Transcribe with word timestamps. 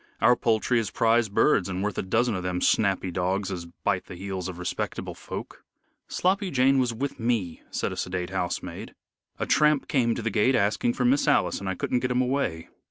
"Our 0.19 0.35
poultry 0.35 0.79
is 0.79 0.89
prize 0.89 1.29
birds 1.29 1.69
and 1.69 1.83
worth 1.83 1.95
a 1.99 2.01
dozen 2.01 2.33
of 2.33 2.41
them 2.41 2.59
snappy 2.59 3.11
dogs 3.11 3.51
as 3.51 3.67
bite 3.67 4.05
the 4.05 4.15
heels 4.15 4.47
of 4.49 4.57
respectable 4.57 5.13
folk." 5.13 5.63
"Sloppy 6.07 6.49
Jane 6.49 6.79
was 6.79 6.91
with 6.91 7.19
me," 7.19 7.61
said 7.69 7.91
a 7.91 7.95
sedate 7.95 8.31
housemaid. 8.31 8.95
"A 9.37 9.45
tramp 9.45 9.87
came 9.87 10.15
to 10.15 10.23
the 10.23 10.31
gate 10.31 10.55
asking 10.55 10.93
for 10.93 11.05
Miss 11.05 11.27
Alice, 11.27 11.59
and 11.59 11.69
I 11.69 11.75
couldn't 11.75 11.99
get 11.99 12.09
him 12.09 12.19
away." 12.23 12.69